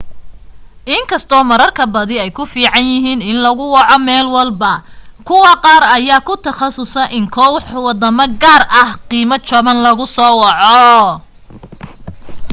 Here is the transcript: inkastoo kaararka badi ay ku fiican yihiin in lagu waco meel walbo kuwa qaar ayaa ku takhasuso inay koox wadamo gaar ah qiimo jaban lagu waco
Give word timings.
inkastoo 0.95 1.43
kaararka 1.49 1.83
badi 1.93 2.15
ay 2.23 2.31
ku 2.37 2.43
fiican 2.51 2.85
yihiin 2.91 3.21
in 3.31 3.37
lagu 3.45 3.65
waco 3.75 3.97
meel 4.07 4.27
walbo 4.35 4.71
kuwa 5.27 5.53
qaar 5.63 5.83
ayaa 5.97 6.25
ku 6.27 6.33
takhasuso 6.45 7.03
inay 7.17 7.31
koox 7.35 7.65
wadamo 7.85 8.25
gaar 8.41 8.63
ah 8.83 8.89
qiimo 9.09 9.35
jaban 9.47 9.77
lagu 9.85 10.05
waco 10.43 11.09